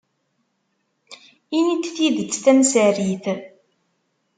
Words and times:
Ini-d 1.57 1.85
tidet 1.95 2.33
tamsarit. 2.43 3.25